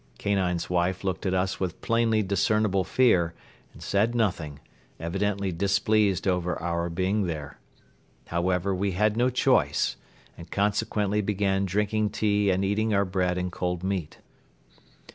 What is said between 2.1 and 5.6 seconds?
discernible fear and said nothing, evidently